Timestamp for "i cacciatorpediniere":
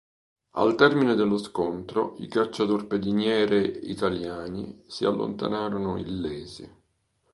2.17-3.59